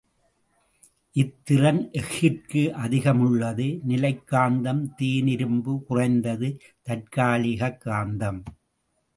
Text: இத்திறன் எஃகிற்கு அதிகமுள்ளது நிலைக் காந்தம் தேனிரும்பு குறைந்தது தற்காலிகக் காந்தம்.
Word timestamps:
இத்திறன் 1.15 1.81
எஃகிற்கு 1.91 2.63
அதிகமுள்ளது 2.85 3.79
நிலைக் 3.83 4.23
காந்தம் 4.31 4.89
தேனிரும்பு 4.97 5.83
குறைந்தது 5.83 6.59
தற்காலிகக் 6.81 7.81
காந்தம். 7.85 8.43